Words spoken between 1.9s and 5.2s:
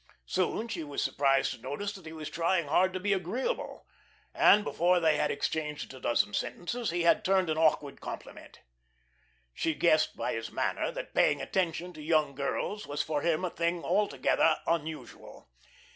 that he was trying hard to be agreeable, and before they